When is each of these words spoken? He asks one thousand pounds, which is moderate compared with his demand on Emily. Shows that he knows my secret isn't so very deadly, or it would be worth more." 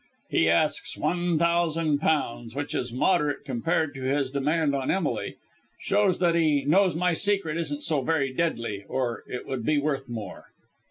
He 0.31 0.49
asks 0.49 0.97
one 0.97 1.37
thousand 1.37 1.99
pounds, 1.99 2.55
which 2.55 2.73
is 2.73 2.91
moderate 2.91 3.45
compared 3.45 3.95
with 3.95 4.05
his 4.09 4.31
demand 4.31 4.73
on 4.73 4.89
Emily. 4.89 5.35
Shows 5.79 6.17
that 6.17 6.33
he 6.33 6.65
knows 6.65 6.95
my 6.95 7.13
secret 7.13 7.55
isn't 7.55 7.81
so 7.83 8.01
very 8.01 8.33
deadly, 8.33 8.83
or 8.87 9.23
it 9.27 9.45
would 9.45 9.63
be 9.63 9.77
worth 9.77 10.09
more." 10.09 10.45